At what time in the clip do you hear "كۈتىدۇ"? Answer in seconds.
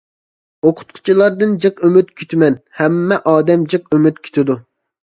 4.27-4.61